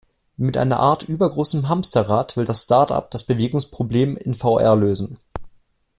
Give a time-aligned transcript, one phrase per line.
[0.35, 5.19] Mit einer Art übergroßem Hamsterrad, will das Startup das Bewegungsproblem in VR lösen.